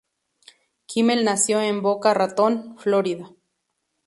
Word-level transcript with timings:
Kimmel 0.87 1.23
nació 1.23 1.61
en 1.61 1.83
Boca 1.83 2.15
Ratón, 2.15 2.75
Florida. 2.79 3.29